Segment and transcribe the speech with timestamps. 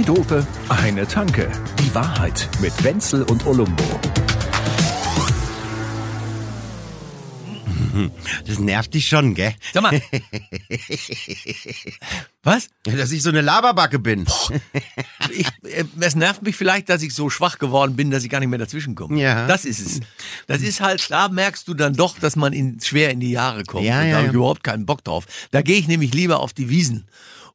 [0.00, 1.50] Zwei Dope, eine Tanke.
[1.78, 3.84] Die Wahrheit mit Wenzel und Olumbo.
[8.46, 9.52] Das nervt dich schon, gell?
[9.74, 10.00] Sag mal.
[12.42, 12.68] Was?
[12.84, 14.26] Dass ich so eine Laberbacke bin.
[15.32, 18.40] Ich, äh, es nervt mich vielleicht, dass ich so schwach geworden bin, dass ich gar
[18.40, 19.20] nicht mehr dazwischen komme.
[19.20, 19.46] Ja.
[19.46, 20.00] Das ist es.
[20.46, 23.64] Das ist halt, da merkst du dann doch, dass man in, schwer in die Jahre
[23.64, 23.84] kommt.
[23.84, 24.30] Ja, und ja, da habe ja.
[24.30, 25.26] ich überhaupt keinen Bock drauf.
[25.50, 27.06] Da gehe ich nämlich lieber auf die Wiesen.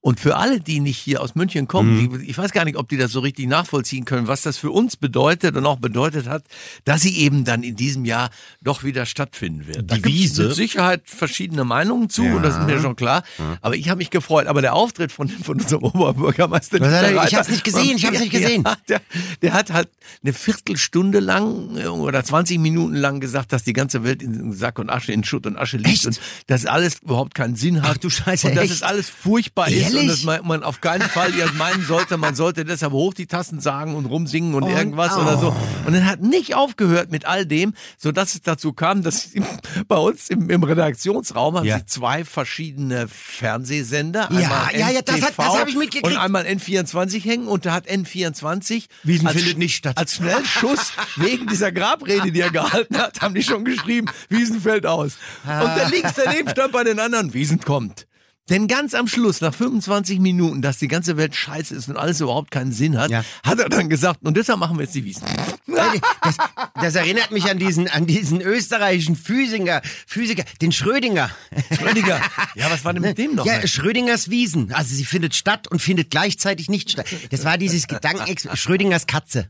[0.05, 2.19] Und für alle, die nicht hier aus München kommen, Mhm.
[2.19, 4.69] die, ich weiß gar nicht, ob die das so richtig nachvollziehen können, was das für
[4.69, 6.43] uns bedeutet und auch bedeutet hat,
[6.83, 8.29] dass sie eben dann in diesem Jahr
[8.61, 9.89] doch wieder stattfinden wird.
[9.89, 10.43] Da Die Wiese?
[10.49, 13.23] mit Sicherheit verschiedene Meinungen zu, und das ist mir schon klar.
[13.61, 14.45] Aber ich habe mich gefreut.
[14.45, 18.19] Aber der Auftritt von, von unserem Oberbürgermeister, er- ich Reiter, hab's nicht gesehen, ich hab's
[18.19, 18.63] nicht gesehen.
[18.65, 19.01] Ja, der,
[19.41, 19.89] der hat halt
[20.23, 24.77] eine Viertelstunde lang äh, oder 20 Minuten lang gesagt, dass die ganze Welt in Sack
[24.77, 26.05] und Asche, in Schutt und Asche liegt Echt?
[26.05, 27.89] und dass alles überhaupt keinen Sinn hat.
[27.95, 28.73] Ach du Scheiße, Und dass echt?
[28.75, 32.65] es alles furchtbar ist und dass man, man auf keinen Fall meinen sollte, man sollte
[32.65, 35.21] deshalb hoch die Tasten sagen und rumsingen und Und- irgendwas oh.
[35.21, 35.55] oder so.
[35.85, 39.29] Und er hat nicht aufgehört mit all dem, so dass es dazu kam, dass
[39.87, 41.79] bei uns im, im Redaktionsraum haben Ja.
[41.79, 44.29] sie zwei verschiedene Fernsehsender.
[44.31, 46.05] Ja, einmal ja, ja, das hat- das hab ich mitgekriegt.
[46.15, 49.97] Und einmal N24 hängen und da hat N24 Wiesen als, findet nicht statt.
[49.97, 54.85] Als Schnellschuss wegen dieser Grabrede, die er gehalten hat, haben die schon geschrieben, Wiesen fällt
[54.85, 55.17] aus.
[55.43, 58.07] Und der links daneben stand bei den anderen, Wiesen kommt.
[58.49, 62.21] Denn ganz am Schluss, nach 25 Minuten, dass die ganze Welt scheiße ist und alles
[62.21, 63.23] überhaupt keinen Sinn hat, Ja.
[63.43, 65.23] hat er dann gesagt, und deshalb machen wir jetzt die Wiesen.
[65.65, 66.37] Das,
[66.79, 71.31] das erinnert mich an diesen, an diesen österreichischen Physiker, Physiker, den Schrödinger.
[71.75, 72.21] Schrödinger.
[72.53, 73.45] Ja, was war denn mit dem noch?
[73.47, 74.71] Ja, Schrödingers Wiesen.
[74.73, 77.07] Also sie findet statt und findet gleichzeitig nicht statt.
[77.31, 79.49] Das war dieses Gedanken, Schrödingers Katze.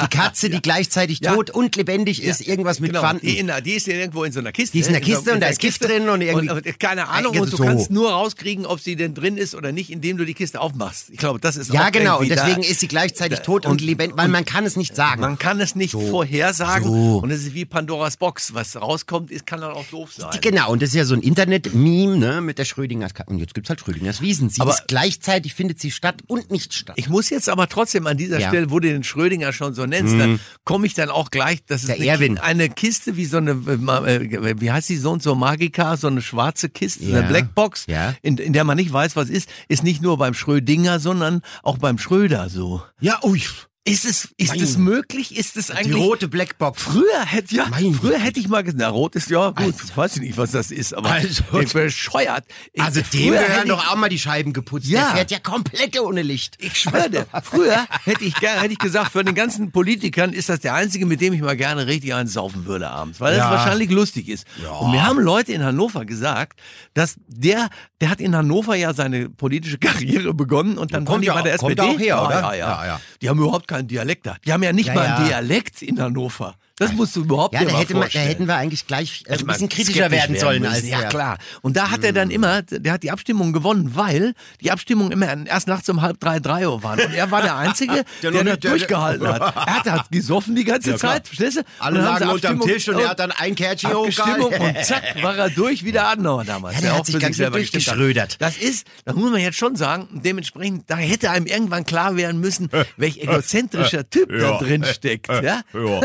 [0.00, 1.34] Die Katze, die gleichzeitig Ja.
[1.34, 3.26] tot und lebendig ist, irgendwas mit genau, Quanten.
[3.26, 4.72] Die, in, die ist ja irgendwo in so einer Kiste.
[4.72, 7.08] Die ist in der so- Kiste und da ist Gift drin und irgendwie- Und, keine
[7.08, 7.62] Ahnung, Ja, und du so.
[7.64, 11.10] kannst nur rauskriegen, ob sie denn drin ist oder nicht, indem du die Kiste aufmachst.
[11.10, 12.20] Ich glaube, das ist ja, genau.
[12.20, 14.94] Und deswegen da, ist sie gleichzeitig tot und, und- lebendig, weil man kann es nicht
[14.94, 15.20] sagen.
[15.20, 16.86] Man kann es nicht vorhersagen.
[16.88, 17.18] So.
[17.18, 18.54] Und es ist wie Pandoras Box.
[18.54, 20.30] Was rauskommt, ist, kann dann auch doof sein.
[20.40, 23.30] Genau, und das ist ja so ein Internet-Meme, ne, mit der Schrödingers Katze.
[23.30, 24.50] Und jetzt gibt's halt Schrödingers Wiesen.
[24.50, 26.96] Sie Aber- ist gleichzeitig findet sie statt und nicht statt.
[26.98, 28.48] Ich muss jetzt aber trotzdem an dieser Ja.
[28.48, 31.82] Stelle, wo du den Schrödinger schon so nennst, dann komme ich dann auch gleich, das
[31.84, 35.96] ist eine, eine Kiste wie so eine, äh, wie heißt die so und so Magica,
[35.96, 37.18] so eine schwarze Kiste, Ja.
[37.18, 38.14] eine Blackbox, Ja.
[38.22, 41.78] in, in der man nicht weiß, was ist, ist nicht nur beim Schrödinger, sondern auch
[41.78, 42.82] beim Schröder so.
[43.00, 43.42] ja, ui.
[43.88, 45.36] Ist es, ist es möglich?
[45.36, 45.96] Ist es Die eigentlich?
[46.02, 46.82] rote Blackbox.
[46.82, 50.16] Früher hätte ja, Mein früher hätte ich mal gesagt, na, rot ist ja gut, weiß
[50.16, 52.44] ich nicht, was das ist, aber Also- ich bescheuert.
[52.72, 54.86] Ich, Also dem gehören doch auch mal die Scheiben geputzt.
[54.88, 55.02] Ja.
[55.06, 56.56] Der fährt ja komplett ohne Licht.
[56.58, 60.58] Ich schwöre dir, früher hätte ich, hätte ich gesagt, für den ganzen Politikern ist das
[60.60, 63.50] der einzige, mit dem ich mal gerne richtig einen saufen würde abends, weil das Ja.
[63.52, 64.46] wahrscheinlich lustig ist.
[64.80, 66.58] Und mir haben Leute in Hannover gesagt,
[66.94, 67.68] dass der,
[68.00, 71.34] der hat in Hannover ja seine politische Karriere begonnen und dann kommt waren die ja
[71.34, 71.94] bei der kommt SPD.
[71.94, 72.40] auch her, ja, oder?
[72.40, 72.66] Ja, ja.
[72.66, 73.00] Ja, ja.
[73.22, 74.36] Die haben überhaupt keinen Dialekt da.
[74.44, 75.28] Die haben ja nicht Ja, mal einen ja.
[75.40, 76.56] Dialekt in Hannover.
[76.78, 79.38] Das musst du überhaupt Ja, dir da, hätte man, da hätten wir eigentlich gleich äh,
[79.38, 80.60] ein bisschen kritischer werden sollen.
[80.60, 80.74] müssen.
[80.74, 81.38] Als ja, der- klar.
[81.62, 85.46] Und da hat er dann immer, der hat die Abstimmung gewonnen, weil die Abstimmungen immer
[85.46, 87.00] erst nachts um halb drei, drei Uhr waren.
[87.00, 89.40] Und er war der Einzige, Der der, das nicht- der- durchgehalten hat.
[89.40, 90.96] Er hat, hat gesoffen die ganze Ja.
[90.98, 91.62] Zeit, verstehst du?
[91.78, 94.76] Alle lagen unterm Abstimmung- Tisch und er hat dann ein Kärtchen Abstimmung hochgehalten.
[94.76, 96.74] und zack, war er durch wie der Adenauer damals.
[96.76, 97.54] Ja, der hat auch sich ganz hat.
[97.54, 98.36] durchgeschrödert.
[98.42, 102.38] Das ist, das muss man jetzt schon sagen, dementsprechend, da hätte einem irgendwann klar werden
[102.40, 104.58] müssen, welch egozentrischer Typ da Ja.
[104.58, 105.28] drin steckt.
[105.46, 105.62] Ja?
[105.72, 106.00] Ja,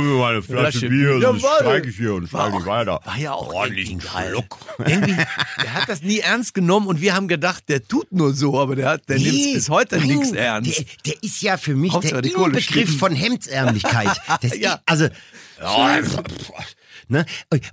[0.00, 1.20] hol mir mal eine Flasche Flasche Bier, Bier.
[1.20, 3.00] sonst steige ich hier und nicht auch- weiter.
[3.04, 4.30] War ja auch Ordentlichen irgendwie geil.
[4.30, 4.58] Schluck.
[4.78, 5.14] Irgendwie,
[5.62, 8.76] der hat das nie ernst genommen und wir haben gedacht, der tut nur so, aber
[8.76, 10.78] der, hat, der nimmt Nee, bis heute nein, nichts ernst.
[10.78, 10.84] Der,
[11.14, 12.98] der ist ja für mich Hauptsache der stimmt.
[12.98, 14.08] von Hemdsärmlichkeit.
[14.40, 14.74] Das Ja.
[14.74, 15.08] ist, also,
[17.10, 17.26] ne?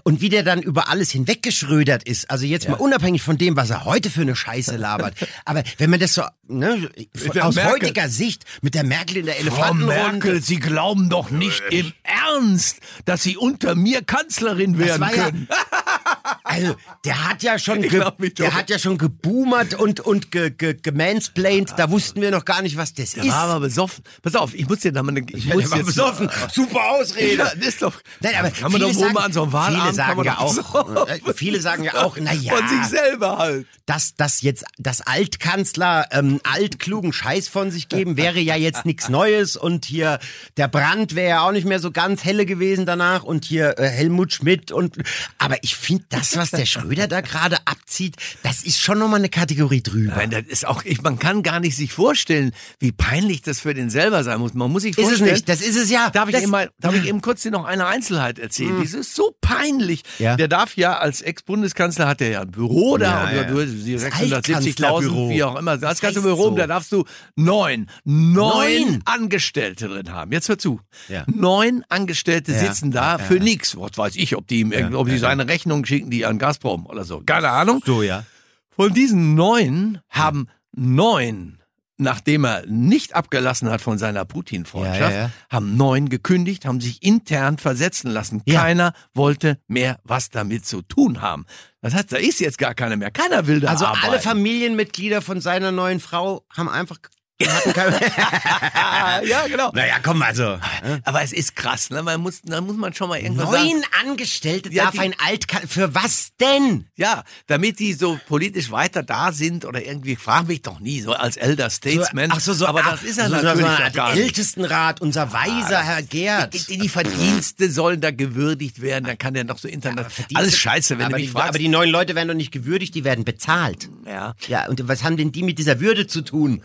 [0.04, 2.30] Und wie der dann über alles hinweggeschrödert ist.
[2.30, 5.16] Also jetzt mal unabhängig von dem, was er heute für eine Scheiße labert.
[5.46, 7.74] Aber wenn man das so, ne, von- aus Merkel.
[7.74, 9.96] heutiger Sicht mit der Merkel in der Frau Elefantenrunde.
[9.96, 15.24] Merkel, Sie glauben doch nicht im Ernst, dass Sie unter mir Kanzlerin werden war ja,
[15.26, 15.48] können.
[16.44, 16.76] also,
[17.06, 18.04] der hat ja schon, ge,
[18.38, 21.74] der hat ja schon geboomert und, und ge, ge, gemansplained.
[21.78, 23.30] Da wussten wir noch gar nicht, was das Der ist.
[23.30, 24.04] war aber besoffen.
[24.22, 26.30] Pass auf, ich muss dir da mal eine, ich muss der war jetzt besoffen.
[26.54, 27.38] Super Ausrede.
[27.38, 29.42] Ja, das ist doch, Nein, aber kann man viele doch wohl sagen, mal an so
[29.44, 32.68] einem viele Wahlabend kann sagen ja auch, äh, viele sagen ja auch, na ja, Von
[32.68, 33.68] sich selber halt.
[33.86, 39.10] dass das jetzt das Altkanzler ähm, altklugen Scheiß von sich geben, wäre ja jetzt nichts
[39.10, 40.20] Neues und hier
[40.58, 43.88] der Brand wäre ja auch nicht mehr so ganz helle gewesen danach und hier äh,
[43.88, 44.98] Helmut Schmidt und
[45.38, 49.30] aber ich finde das was der Schröder da gerade abzieht, das ist schon nochmal eine
[49.30, 50.14] Kategorie drüber.
[50.16, 53.74] Nein, das ist auch, ich, man kann gar nicht sich vorstellen, wie peinlich das für
[53.74, 54.54] den selber sein muss.
[54.54, 55.32] Man muss sich ist es vorstellen.
[55.34, 56.10] nicht, das ist es ja.
[56.10, 58.82] Darf ich, das, eben mal, darf ich eben kurz dir noch eine Einzelheit erzählen?
[58.82, 60.04] Das ist so peinlich.
[60.20, 60.36] Ja.
[60.36, 63.44] Der darf ja als Ex-Bundeskanzler hat er ja ein Büro da Ja, ja.
[63.46, 65.30] du, die Das 670.000, Altkanzlerbüro.
[65.30, 65.78] wie auch immer.
[65.78, 66.56] Das, Das ganze Büro, so.
[66.56, 67.06] da darfst du
[67.36, 69.02] neun, neun, Neun?
[69.06, 70.32] Angestellte drin haben.
[70.32, 70.80] Jetzt hör zu.
[71.10, 71.24] Ja.
[71.28, 73.78] Neun Angestellte sitzen da für nix.
[73.78, 77.04] Was weiß ich, ob die ihm, ob die seine Rechnung schicken, die an Gazprom oder
[77.04, 77.22] so.
[77.26, 77.82] Keine Ahnung.
[77.86, 78.24] so, ja.
[78.70, 81.60] Von diesen neun haben neun,
[81.98, 85.32] nachdem er nicht abgelassen hat von seiner Putin-Freundschaft, Ja, ja, ja.
[85.50, 88.44] haben neun gekündigt, haben sich intern versetzen lassen.
[88.46, 91.46] Keiner wollte mehr was damit zu tun haben.
[91.82, 93.10] Das heißt, da ist jetzt gar keiner mehr.
[93.10, 94.06] Keiner will da Also arbeiten.
[94.06, 97.00] alle Familienmitglieder von seiner neuen Frau haben einfach
[99.24, 99.72] ja, genau.
[99.74, 100.60] Naja, komm, also.
[101.04, 102.02] Aber es ist krass, ne?
[102.02, 103.68] Man muss, da muss man schon mal irgendwas sagen.
[103.70, 105.68] Neun Angestellte Ja, darf die- ein Altkan...
[105.68, 106.86] Für was denn?
[106.96, 111.14] Ja, damit die so politisch weiter da sind oder irgendwie, frag mich doch nie, so
[111.14, 112.32] als Elder Statesman.
[112.32, 112.66] Ach so, so.
[112.66, 114.16] aber ach, das ist er so, so, natürlich so, der gar.
[114.16, 116.54] Ältestenrat, unser weiser Herr Gerd.
[116.70, 120.42] Die, die Verdienste sollen da gewürdigt werden, dann kann der noch so international.
[120.44, 121.50] Alles scheiße, wenn aber du mich die, fragst.
[121.50, 123.90] aber die neuen Leute werden doch nicht gewürdigt, die werden bezahlt.
[124.06, 124.34] ja.
[124.48, 126.62] Ja, und was haben denn die mit dieser Würde zu tun?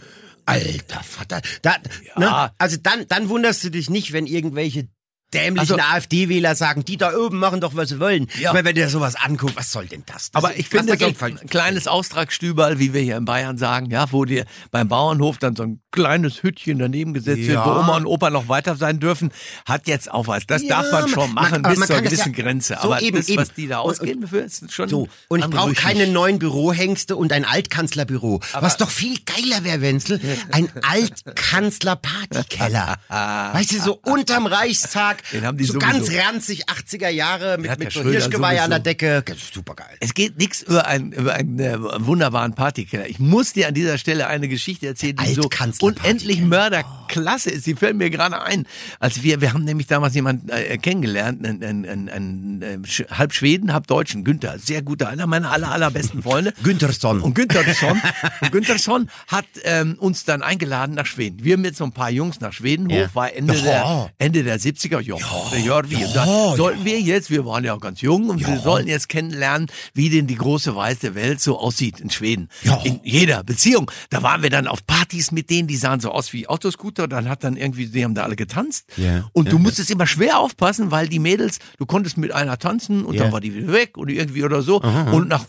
[0.46, 1.40] Alter Vater.
[1.62, 1.76] Da,
[2.16, 2.18] Ja.
[2.18, 2.52] ne?
[2.58, 4.88] Also dann, dann wunderst du dich nicht, wenn irgendwelche
[5.34, 8.28] dämlichen Also- AfD-Wähler sagen, die da oben machen doch, was sie wollen.
[8.38, 8.50] Ja.
[8.50, 10.30] Ich meine, wenn du dir sowas anguckst, was soll denn das?
[10.30, 13.90] das Aber ich finde, was so ein kleines Austragsstüberl, wie wir hier in Bayern sagen,
[13.90, 17.66] ja, wo dir beim Bauernhof dann so ein kleines Hütchen daneben gesetzt wird, Ja.
[17.66, 19.30] wo Oma und Opa noch weiter sein dürfen,
[19.66, 20.46] hat jetzt auch was.
[20.46, 22.74] Das Ja, darf man schon machen aber bis man zur kann das gewissen ja- Grenze.
[22.80, 23.56] so Aber eben, das, was eben.
[23.56, 27.32] die da Und- ausgeben dafür, ist schon So, und ich brauche keine neuen Bürohengste und
[27.32, 28.40] ein Altkanzlerbüro.
[28.60, 30.20] Was doch viel geiler wäre, Wenzel,
[30.50, 32.96] ein Altkanzler-Partykeller.
[33.08, 35.92] weißt du, so unterm Reichstag, Den haben die so sowieso.
[35.92, 38.78] ganz ranzig 80er Jahre mit, mit so Hirschgeweih an der.
[38.80, 39.22] Decke.
[39.52, 39.96] Super geil.
[40.00, 43.08] Es geht nichts über, ein, über einen äh, wunderbaren Partykeller.
[43.08, 45.48] Ich muss dir an dieser Stelle eine Geschichte erzählen, die so
[45.80, 47.66] unendlich mörderklasse ist.
[47.66, 48.66] Die fällt mir gerade ein.
[48.98, 52.78] Als wir, wir haben nämlich damals jemanden äh, kennengelernt, einen, einen, einen, einen äh,
[53.10, 54.58] halb Schweden, halb Deutschen, Günther.
[54.58, 56.52] Sehr guter, einer meiner aller, allerbesten Freunde.
[56.62, 57.20] Günthersson.
[57.20, 58.00] Und Güntherson,
[58.40, 61.44] und Güntherson hat ähm, uns dann eingeladen nach Schweden.
[61.44, 63.14] Wir mit so ein paar Jungs nach Schweden hoch, Ja.
[63.14, 63.60] war Ende, Ja.
[63.62, 65.00] der, Ende der 70er.
[65.18, 66.04] Ja, ja, ja, wie.
[66.04, 69.68] Und dann sollten wir jetzt, wir waren ja ganz jung und wir sollten jetzt kennenlernen,
[69.94, 72.48] wie denn die große weiße Welt so aussieht in Schweden.
[72.62, 72.80] Ja.
[72.84, 73.90] In jeder Beziehung.
[74.10, 77.08] Da waren wir dann auf Partys mit denen, die sahen so aus wie Autoscooter.
[77.08, 78.86] Dann hat dann irgendwie, die haben da alle getanzt.
[78.96, 79.28] Ja.
[79.32, 83.14] Und du musstest immer schwer aufpassen, weil die Mädels, du konntest mit einer tanzen und
[83.14, 83.24] Ja.
[83.24, 84.80] dann war die wieder weg oder irgendwie oder so.
[84.80, 85.44] Und nach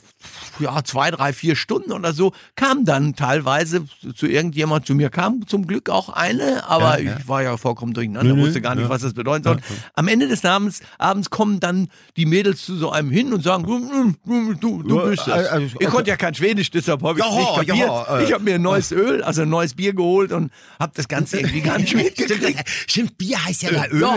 [0.60, 5.46] ja, zwei, drei, vier Stunden oder so kam dann teilweise zu irgendjemand, zu mir kam
[5.48, 9.14] zum Glück auch eine, aber ich war ja vollkommen durcheinander, wusste gar nicht, was das
[9.44, 9.78] bedeuten soll.
[9.96, 11.88] Am Ende des Abends, abends kommen dann
[12.18, 15.48] die Mädels zu so einem hin und sagen, du, du, du, du Ja, bist das.
[15.48, 17.78] also, Ich konnte ja kein Schwedisch, deshalb habe ich Ja, nicht kapiert.
[17.78, 18.24] ja, äh.
[18.24, 21.38] ich habe mir ein neues Öl, also ein neues Bier geholt und habe das Ganze
[21.40, 22.64] irgendwie gar nicht mitgekriegt.
[22.88, 24.02] Stimmt, Bier heißt ja da Öl.
[24.02, 24.16] Ja,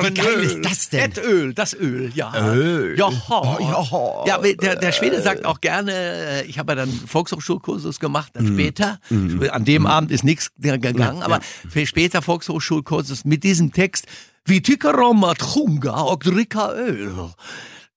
[0.00, 1.12] Wie geil ist das denn?
[1.54, 2.32] Das Öl, ja.
[2.54, 2.98] Öl.
[2.98, 4.24] Ja, Oh, ja.
[4.26, 8.32] ja, aber der, der Schwede sagt auch gerne, äh, ich habe ja dann Volkshochschulkursus gemacht,
[8.34, 8.98] dann später.
[9.50, 14.06] An dem Abend ist nichts gegangen, aber für später Volkshochschulkursus mit diesem Text,
[14.46, 17.12] wie Tikaromat Chunga und Drika Öl.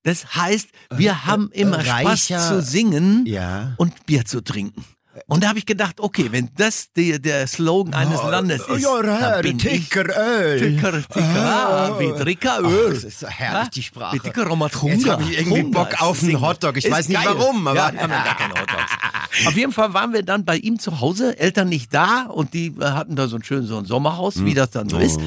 [0.04, 3.74] Das heißt, wir haben immer Spaß reicher- zu singen Ja.
[3.76, 4.84] und Bier zu trinken.
[5.26, 9.02] Und da habe ich gedacht, okay, wenn das die, der Slogan eines Landes ist, Ja,
[9.02, 10.60] dann bin ich Tickeröl.
[10.76, 12.94] Ticker, Ticker, ah, wie Trickeröl.
[12.94, 14.14] Das ist so herrlich, die Sprache.
[14.14, 14.94] Wie Ticker Romatrunga.
[14.94, 16.76] Jetzt hab ich irgendwie Bock auf einen Hotdog.
[16.76, 19.46] Ich weiß nicht warum, aber- Ja, wir haben ja gar keine Hotdogs.
[19.48, 22.68] Auf jeden Fall waren wir dann bei ihm zu Hause, Eltern nicht da und die
[22.80, 25.18] äh, hatten da so ein schönes so ein Sommerhaus, wie das dann so ist.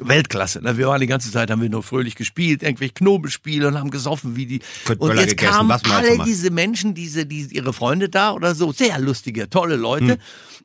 [0.00, 0.62] Weltklasse.
[0.62, 0.76] Ne?
[0.78, 4.34] Wir waren die ganze Zeit, haben wir nur fröhlich gespielt, irgendwelche Knobelspiele und haben gesoffen
[4.36, 4.60] wie die.
[4.98, 6.28] Und jetzt gegessen, kamen alle macht.
[6.28, 10.18] diese Menschen, diese, die, ihre Freunde da oder so, sehr lustige, tolle Leute Hm.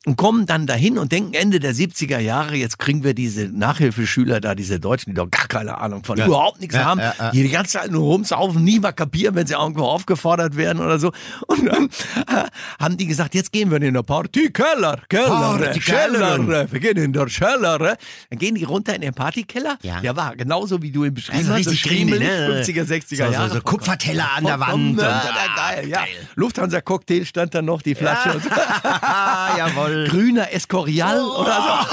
[0.05, 4.39] und kommen dann dahin und denken Ende der 70er Jahre, jetzt kriegen wir diese Nachhilfeschüler
[4.41, 7.31] da, diese Deutschen, die doch gar keine Ahnung von überhaupt nichts Ja, haben, ja, ja.
[7.31, 10.97] die die ganze Zeit nur rumsaufen, nie mal kapieren, wenn sie irgendwo aufgefordert werden oder
[10.99, 11.11] so.
[11.47, 11.85] Und dann
[12.27, 12.45] äh,
[12.79, 16.37] haben die gesagt, jetzt gehen wir in den Partykeller, Keller, Partykeller.
[16.37, 17.97] Keller, wir gehen in der Keller.
[18.29, 19.77] Dann gehen die runter in den Partykeller.
[19.81, 20.01] Ja.
[20.01, 22.61] Der war genauso, wie du ihn beschrieben Also hast, so richtig schriemelig, ne?
[22.63, 23.49] 50er, 60er So- so- Jahre.
[23.55, 26.03] so Kupferteller an der Wand und- mörder- geil, ja.
[26.35, 28.33] Lufthansa-Cocktail stand da noch, die Flasche.
[28.33, 28.49] Und so.
[28.51, 30.07] Ah, jawohl.
[30.09, 31.87] Grüner Escorial oder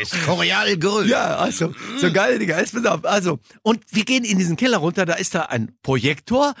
[0.00, 1.04] Ist Korealgrün.
[1.04, 1.04] so.
[1.10, 2.56] Ja, also, so geil, Digga.
[3.02, 6.54] Also, und wir gehen in diesen Keller runter, da ist da ein Projektor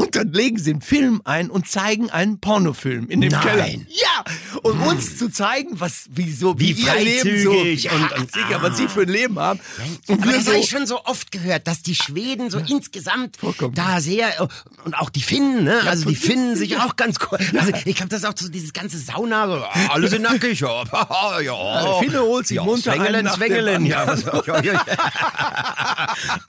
[0.00, 3.40] Und dann legen sie einen Film ein und zeigen einen Pornofilm in dem Nein.
[3.42, 3.66] Keller.
[3.66, 4.24] Ja!
[4.62, 8.62] Und uns zu zeigen, was, wie so, Wie ihr Leben so, ja, und- und- sicher,
[8.62, 9.58] was sie für ein Leben haben.
[10.06, 13.38] Und Aber das so, habe ich schon so oft gehört, dass die Schweden so insgesamt
[13.38, 13.74] Vollkommen.
[13.74, 14.48] da sehr
[14.84, 15.80] und auch die Finnen, ne?
[15.86, 16.14] Also die.
[16.16, 17.38] Finnen sich auch ganz cool.
[17.58, 20.60] Also ich glaube, das ist auch so dieses ganze Sauna, so, ah, alle sind nackig,
[20.60, 20.84] ja,
[21.42, 21.98] ja.
[22.00, 24.06] Finne holt sich ja, munter einen Zwängelen, dem Zwängelen, ja.
[24.06, 24.78] was- ja, ja, ja.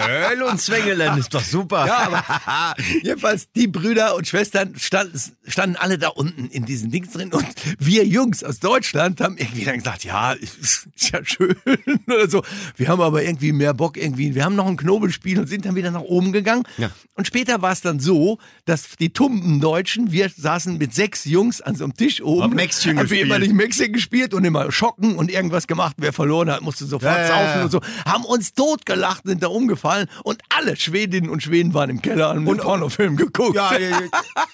[0.32, 1.86] Öl und Zwängelen ist doch super.
[1.88, 7.12] Ja, aber jedenfalls die Brüder und Schwestern standen, standen alle da unten in diesen Dings
[7.12, 7.46] drin und
[7.78, 11.56] wir Jungs aus Deutschland haben irgendwie dann gesagt, ja, ist, ja schön
[12.08, 12.44] oder so.
[12.76, 14.36] Wir haben aber irgendwie mehr Bock irgendwie.
[14.36, 16.64] Wir haben noch ein Knobelspiel und sind dann wieder nach oben gegangen.
[16.78, 16.92] Ja.
[17.16, 21.62] Und später war es dann so, dass die tumpen Deutschen, wir saßen mit sechs Jungs
[21.62, 22.44] an so einem Tisch oben.
[22.44, 25.96] Haben Mäxchen haben wir immer nicht Mäxchen gespielt und immer schocken und irgendwas gemacht.
[25.98, 27.64] Wer verloren hat, musste sofort Ja, saufen ja.
[27.64, 27.82] und so.
[28.06, 32.46] Haben uns totgelacht, sind da umgefallen und alle Schwedinnen und Schweden waren im Keller und
[32.46, 33.29] den Pornofilm geguckt.
[33.56, 34.00] Ja, ja, ja.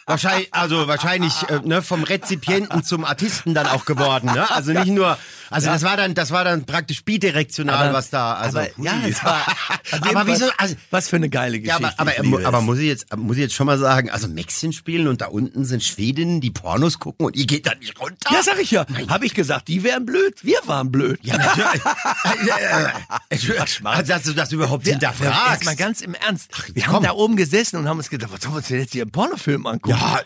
[0.05, 4.49] wahrscheinlich, also wahrscheinlich äh, ne, vom Rezipienten zum Artisten dann auch geworden, ne?
[4.51, 5.17] Also nicht nur,
[5.49, 8.59] also das war dann, das war dann praktisch bidirektional, was da, also.
[8.59, 9.45] aber, ja, es war,
[9.91, 11.99] also aber wieso, was, also, was für eine geile ja, Geschichte.
[11.99, 12.63] aber, ich aber, aber es.
[12.63, 15.65] muss ich jetzt, muss ich jetzt schon mal sagen, also Mäxchen spielen und da unten
[15.65, 18.31] sind Schwedinnen, die Pornos gucken und ihr geht da nicht runter?
[18.31, 18.85] ja, sag ich ja.
[19.07, 21.19] Habe ich gesagt, die wären blöd, wir waren blöd.
[21.21, 21.85] Ja, natürlich.
[23.83, 25.65] also, dass du das überhaupt Jetzt hinterfragst.
[25.65, 26.51] mal ganz im Ernst.
[26.73, 26.95] wir komm.
[26.95, 29.11] haben da oben gesessen und haben uns gedacht, was sollen uns denn jetzt hier einen
[29.11, 29.97] Pornofilm angucken?
[29.97, 30.21] Ja,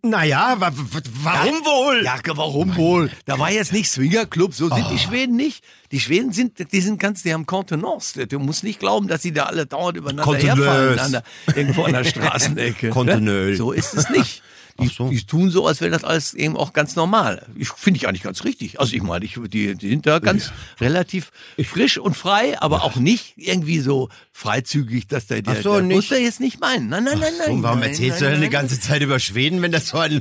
[0.00, 2.02] naja, wa, wa, warum wohl?
[2.04, 3.10] Ja, warum wohl?
[3.26, 5.62] Da war jetzt nicht Swingerclub, so sind die Schweden nicht.
[5.92, 8.26] Die Schweden sind, die sind ganz, die haben Kontenance.
[8.26, 11.22] Du musst nicht glauben, dass sie da alle dauernd übereinander an der,
[11.54, 12.88] irgendwo an der Straßenecke.
[12.90, 13.56] Kontenance.
[13.56, 14.42] So ist es nicht.
[14.80, 15.08] Die, so.
[15.08, 17.46] die tun so, als wäre das alles eben auch ganz normal.
[17.56, 18.80] Ich finde ich eigentlich ganz richtig.
[18.80, 20.50] Also ich meine, ich, die, die sind da ganz
[20.80, 21.30] relativ
[21.64, 25.82] frisch und frei, aber auch nicht irgendwie so freizügig, dass der, der, Ach so, der
[25.82, 25.94] nicht?
[25.94, 26.88] muss er jetzt nicht meinen.
[26.88, 27.50] Nein, nein, nein, nein.
[27.52, 29.88] Und warum nein, erzählst nein, du denn nein, die ganze Zeit über Schweden, wenn das
[29.88, 30.20] so ein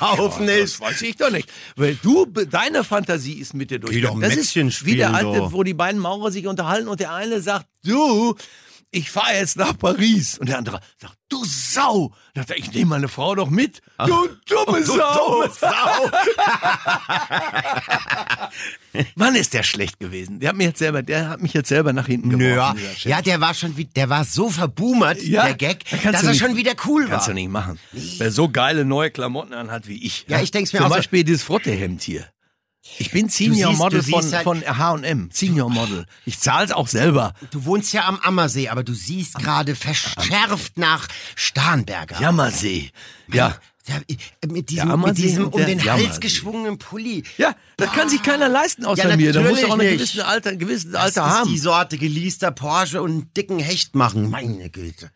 [0.00, 0.80] Haufen das ist?
[0.80, 1.48] weiß ich doch nicht.
[1.74, 3.92] Weil du, deine Fantasie ist mit dir durch.
[3.92, 5.52] Geh doch das Mätzchen ist wie der alte, doch.
[5.52, 8.36] wo die beiden Maurer sich unterhalten und der eine sagt, du,
[8.94, 10.38] ich fahre jetzt nach Paris.
[10.38, 12.12] Und der andere sagt, du Sau.
[12.34, 13.80] Da dachte ich, ich nehme meine Frau doch mit.
[13.98, 15.12] Du dumme Du Sau.
[15.40, 16.10] dumme Sau.
[19.16, 20.38] Mann, ist der schlecht gewesen.
[20.40, 22.72] Der hat mich jetzt selber, der hat mich jetzt selber nach hinten Nö, ja.
[22.72, 22.96] geworfen.
[22.96, 23.10] Chef.
[23.10, 26.20] ja, der war schon, wie- der war so verboomert, Ja, der Gag, da kannst dass
[26.22, 27.10] du er nicht- schon wieder cool war.
[27.10, 27.78] Kannst du nicht machen.
[27.92, 30.26] Wer so geile neue Klamotten anhat wie ich.
[30.28, 32.26] Ja, ich denk's mir Zum auch so- Beispiel dieses Frottehemd hier.
[32.98, 35.30] Ich bin Senior siehst- Model von, halt- von H&M.
[35.32, 36.06] Senior Model.
[36.26, 37.34] Ich zahl's auch selber.
[37.50, 42.20] Du wohnst ja am Ammersee, aber du siehst gerade verschärft nach Starnberger.
[42.20, 42.90] Jammersee.
[43.32, 43.56] Ja.
[43.86, 43.96] Ja,
[44.48, 46.20] mit diesem, Ammersee mit diesem um den Hals Jammersee.
[46.20, 47.22] geschwungenen Pulli.
[47.36, 49.30] Ja, das kann sich keiner leisten außer Ja, mir.
[49.32, 51.48] Da muss auch eine gewisse Alter, ein gewisses Das Alter ist haben.
[51.50, 54.30] die Sorte geleaster Porsche und einen dicken Hecht machen.
[54.30, 55.10] Meine Güte.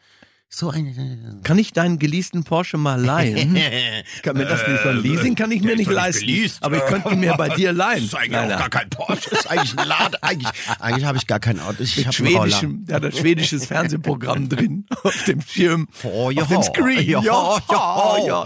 [0.50, 1.40] So eine.
[1.44, 3.54] Kann ich deinen geleasten Porsche mal leihen?
[4.22, 6.24] kann mir das nicht von Leasing kann ich mir nicht leisten.
[6.26, 6.62] geleast.
[6.62, 7.96] Aber ich könnte ihn mir bei dir leihen.
[7.96, 9.28] Das ist eigentlich Nein, auch gar kein Porsche.
[9.30, 10.16] Das ist eigentlich ein Laden.
[10.22, 10.48] Eigentlich,
[10.80, 11.82] eigentlich habe ich gar kein Auto.
[11.82, 16.42] Ich habe schwedischem, der hat ein schwedisches Fernsehprogramm drin auf dem Schirm, Oh, ja.
[16.42, 17.06] auf dem Screen.
[17.08, 18.44] Ja, ja, ja.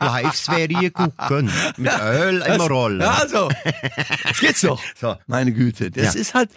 [0.00, 1.50] Live-Serie gucken.
[1.76, 3.04] Mit Öl im Roller.
[3.04, 3.50] Ja, also,
[4.26, 4.80] jetzt geht's doch.
[4.98, 5.14] So.
[5.26, 6.20] Meine Güte, das Ja.
[6.20, 6.48] ist halt,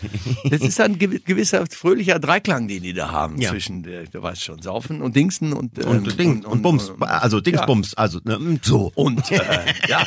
[0.49, 3.49] das ist halt ein gewi- gewisser fröhlicher Dreiklang, den die da haben Ja.
[3.51, 6.91] zwischen, der, du schon, Saufen und Dingsen und ähm, Und, Ding, und, Bums.
[6.99, 7.95] Also Dingsbums.
[7.95, 8.91] Also, ne, so.
[8.95, 9.41] Und äh,
[9.87, 10.05] ja,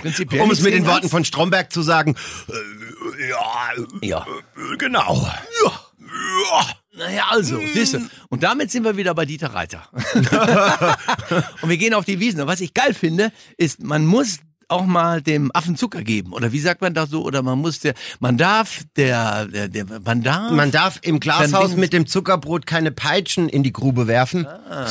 [0.00, 0.42] prinzipiell.
[0.42, 2.16] Um es mit den Worten von Stromberg zu sagen,
[2.48, 4.26] äh, ja, Ja.
[4.72, 5.28] äh, genau.
[5.64, 5.72] Ja.
[6.52, 6.66] Ja.
[6.98, 8.08] Naja, also, siehst du.
[8.30, 9.86] Und damit sind wir wieder bei Dieter Reiter.
[11.60, 12.40] und wir gehen auf die Wiesen.
[12.40, 16.32] Und was ich geil finde, ist, man muss auch mal dem Affen Zucker geben.
[16.32, 17.24] Oder wie sagt man das so?
[17.24, 20.50] Oder man muss der, man darf der, der, der man darf.
[20.52, 24.46] Man darf im Glashaus mit dem Zuckerbrot keine Peitschen in die Grube werfen.
[24.46, 24.86] Ah,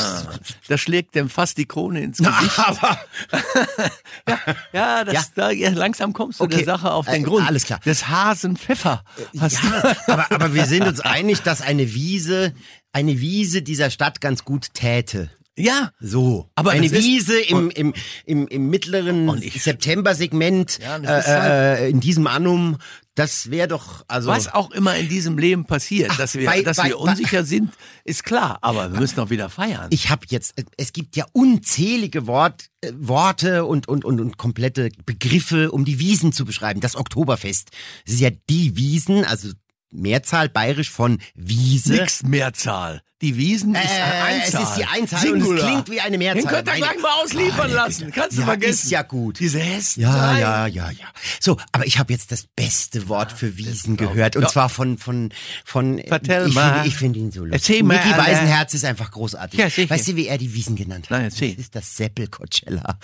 [0.67, 2.57] da schlägt dem fast die Krone ins Gesicht.
[2.59, 2.99] Aber
[4.27, 4.37] ja,
[4.73, 5.21] ja, das, Ja.
[5.35, 6.57] Da, ja, langsam kommst du Okay.
[6.57, 7.47] der Sache auf den Äh, Grund.
[7.47, 7.79] alles klar.
[7.85, 9.03] Das Hasenpfeffer.
[9.39, 12.53] Hast Ja, aber, aber wir sind uns einig, dass eine Wiese,
[12.93, 15.29] eine Wiese dieser Stadt ganz gut täte.
[15.57, 15.91] Ja.
[15.99, 16.49] So.
[16.55, 17.93] Aber eine das ist- Wiese im, im,
[18.25, 22.77] im, im mittleren September-Segment Ja, das ist äh, äh, in diesem Annum,
[23.15, 24.29] das wäre doch, also.
[24.29, 27.45] Was auch immer in diesem Leben passiert, Ach, dass wir, bei- dass bei- wir unsicher
[27.45, 27.71] sind,
[28.03, 28.57] ist klar.
[28.61, 29.87] Aber wir müssen auch wieder feiern.
[29.91, 34.89] Ich habe jetzt, es gibt ja unzählige Wort, äh, Worte und, und, und, und komplette
[35.05, 36.81] Begriffe, um die Wiesen zu beschreiben.
[36.81, 37.69] Das Oktoberfest.
[38.05, 39.49] Es ist ja die Wiesen, also
[39.93, 41.93] Mehrzahl bayerisch von Wiese.
[41.93, 43.01] Nix Mehrzahl.
[43.25, 44.63] Die Wiesen ist Äh, eine es Einzahl.
[44.63, 45.67] ist die Einzahl und es Singular.
[45.67, 46.41] klingt wie eine Mehrzahl.
[46.43, 48.11] Den könnt ihr Meine- gleich mal ausliefern lassen.
[48.11, 48.85] Kannst du ja, vergessen.
[48.85, 49.39] Ist ja gut.
[49.39, 50.01] Diese Hessen.
[50.01, 51.05] Ja, ja, ja, ja.
[51.39, 54.49] So, aber ich habe jetzt das beste Wort für Wiesen gehört und Ja.
[54.49, 55.31] zwar von von
[55.63, 56.01] von.
[56.07, 56.73] Vertell ich mal.
[56.73, 57.53] Finde, ich finde ihn so lustig.
[57.69, 58.17] Erzähl mal, Micky.
[58.17, 59.59] Weisenherz ist einfach großartig.
[59.59, 59.89] Ja, sicher.
[59.89, 61.11] weißt du, wie er die Wiesen genannt hat?
[61.11, 61.51] Nein, erzähl.
[61.55, 62.97] Das ist das Seppel Coachella.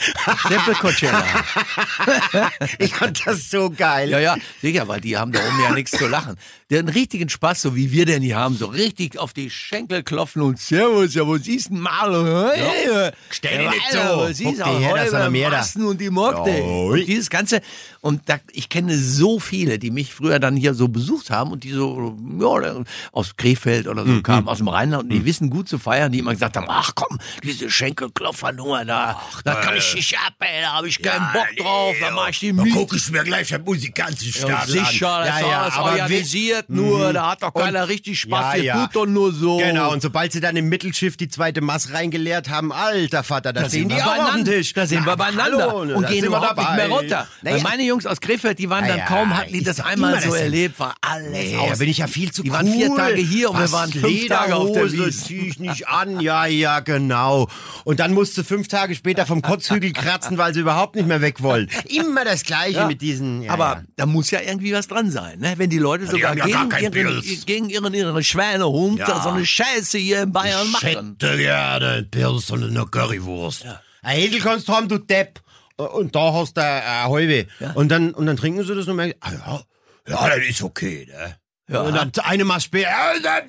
[0.48, 1.25] Seppel Coachella.
[2.80, 4.10] ich fand das so geil.
[4.10, 6.36] Ja, ja, sicher, weil die haben da oben ja nichts zu lachen.
[6.70, 10.04] Der einen richtigen Spaß, so wie wir denn hier haben, so richtig auf die Schenkel
[10.12, 12.51] klopfen und Servus, ja, wo siehst du mal?
[12.53, 14.27] Hey, Stell dich nicht so.
[14.34, 15.58] siehst dir du her, das ist aber mehr da.
[15.58, 16.50] Massen und die Mockte.
[16.51, 16.63] Ja.
[16.65, 17.62] Und dieses Ganze,
[18.01, 21.63] und da, ich kenne so viele, die mich früher dann hier so besucht haben und
[21.63, 24.15] die so, ja, aus Krefeld oder Mhm.
[24.18, 26.68] so kamen, aus dem Rheinland und die wissen gut zu feiern, die immer gesagt haben,
[26.70, 31.32] ach komm, diese Schenkelklopfernummer da, da kann ich nicht ab, ey, da habe ich keinen
[31.32, 32.74] Bock drauf, da mach ich die Da mit.
[32.74, 35.27] guck ich mir gleich den musikalischen Ja, sicher, an.
[35.27, 38.86] das ja, ja, aber organisiert nur, da hat doch keiner richtig Spaß, Ja, ja.
[38.88, 39.58] tut doch nur so.
[39.58, 43.62] Genau, und sobald sie dann im Mittelschiff die zweite Maß reingeleert haben, alter Vater, da,
[43.62, 44.45] Da stehen sind die wir auch auf dem.
[44.45, 44.74] Tisch.
[44.74, 47.27] Da sind Na, wir beieinander hallo, und gehen wir überhaupt nicht mehr runter.
[47.41, 50.33] Naja, Weil meine Jungs aus Krefeld, die waren dann kaum, hatten die das einmal so
[50.33, 51.69] erlebt, war alles aus.
[51.71, 52.55] da bin ich ja viel zu Die cool.
[52.57, 55.24] waren vier Tage hier und wir Was, waren fünf Tage auf der Lederhose Wies.
[55.25, 56.19] zieh ich nicht an.
[56.21, 57.48] Ja, ja, genau.
[57.83, 61.41] Und dann musste fünf Tage später vom Kotzhügel kratzen, weil sie überhaupt nicht mehr weg
[61.41, 61.69] wollen.
[61.89, 62.88] Immer das Gleiche Ja.
[62.88, 63.43] mit diesen.
[63.43, 65.53] Ja, Aber da muss ja irgendwie was dran sein, ne?
[65.57, 69.21] Wenn die Leute sogar gegen, ihren, gegen ihren, ihren Schweinehund Ja.
[69.21, 71.18] so eine Scheiße hier in Bayern Ich machen.
[71.20, 73.66] hätte gerne einen Pilz und eine Currywurst.
[74.04, 75.42] Ein Hedel kannst du haben, du Depp.
[75.78, 77.48] Und da hast du eine Häube.
[77.74, 79.62] Und, dann, und dann trinken sie das und merken, ah ja,
[80.08, 81.38] ja, das ist okay, ne?
[81.72, 81.82] Ja.
[81.82, 83.48] Und dann eine Mal später, ja, der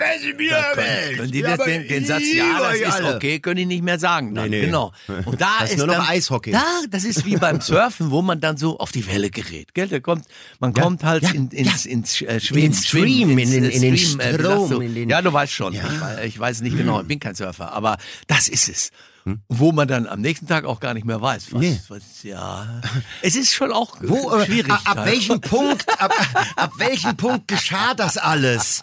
[0.76, 1.16] Welt.
[1.18, 3.98] Können die Ja, das, den, den Satz, ja, das ist okay, können die nicht mehr
[3.98, 4.34] sagen.
[4.34, 4.50] Dann.
[4.50, 4.66] Nee, nee.
[4.66, 4.92] Genau.
[5.24, 6.52] Und da Das ist ist nur noch dann, Eishockey.
[6.52, 9.74] Da, das ist wie beim Surfen, wo man dann so auf die Welle gerät.
[9.74, 9.88] Gell?
[9.88, 10.24] Da kommt,
[10.60, 12.62] man kommt halt ja, in, ins, ins äh, In Schwimmen.
[12.62, 14.80] den Stream, in den- in den äh, wie sagst Strom, du?
[14.80, 15.72] in den- ja, du weißt schon.
[15.72, 15.82] Ja.
[16.20, 17.96] Ich, ich weiß nicht genau, ich bin kein Surfer, aber
[18.28, 18.90] das ist es.
[19.24, 19.40] Hm?
[19.48, 21.52] Wo man dann am nächsten Tag auch gar nicht mehr weiß.
[21.52, 21.80] Was, Nee.
[21.88, 22.80] was, ja,
[23.22, 24.72] es ist schon auch Wo, äh, schwierig.
[24.72, 26.12] ab, welchem Punkt, ab,
[26.56, 28.82] ab welchem Punkt geschah das alles?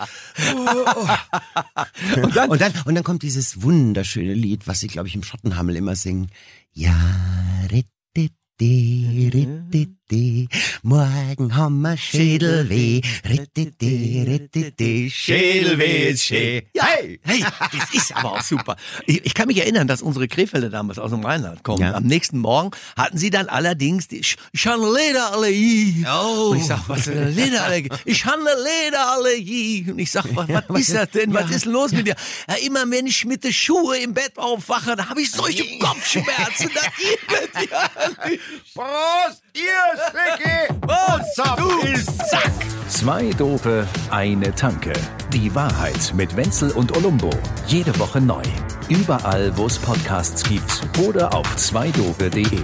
[2.23, 5.23] Und dann, und dann, und dann kommt dieses wunderschöne Lied, was sie, glaube ich, im
[5.23, 6.29] Schottenhammel immer singen.
[6.71, 6.95] Ja,
[7.71, 8.29] rittiti,
[10.09, 10.49] rittiti,
[10.83, 16.63] morgen haben wir Schädelweh, rittiti, rittiti, Schädelweh ist schä.
[16.73, 16.85] Ja,
[17.21, 18.75] hey, das ist aber auch super.
[19.05, 21.81] Ich, ich kann mich erinnern, dass unsere Krefelder damals aus dem Rheinland kommen.
[21.81, 21.93] Ja.
[21.93, 24.21] Am nächsten Morgen hatten sie dann allerdings die
[24.53, 26.05] Lederallergie.
[26.07, 26.49] Oh.
[26.51, 27.89] Und ich sag, was Lederallergie?
[28.05, 29.85] Ich habe eine Lederallergie.
[29.89, 31.33] Und ich sag, was, was ist das denn?
[31.33, 32.15] Was ist los mit dir?
[32.47, 36.69] Ja, immer wenn ich mit den Schuhe im Bett aufwache, da habe ich solche Kopfschmerzen.
[36.73, 38.41] Das geht ja nicht.
[38.73, 40.73] Prost, ihr Schicki!
[40.81, 42.51] Und du ist Sack.
[42.87, 44.93] Zwei Dope, eine Tanke.
[45.31, 47.29] Die Wahrheit mit Wenzel und Olumbo.
[47.67, 48.41] Jede Woche neu.
[48.89, 52.61] Überall, wo es Podcasts gibt oder auf zweidope.de.